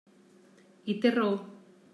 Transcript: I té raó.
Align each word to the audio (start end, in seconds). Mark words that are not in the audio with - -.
I 0.95 0.97
té 1.05 1.13
raó. 1.19 1.39